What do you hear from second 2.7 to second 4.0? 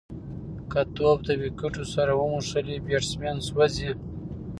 بېټسمېن سوځي.